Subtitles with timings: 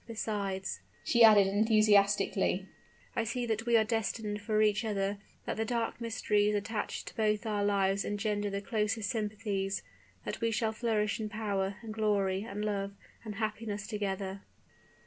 [0.07, 2.67] Besides," she added, enthusiastically,
[3.15, 7.15] "I see that we are destined for each other; that the dark mysteries attached to
[7.15, 9.83] both our lives engender the closest sympathies;
[10.25, 12.93] that we shall flourish in power, and glory, and love,
[13.23, 14.41] and happiness together."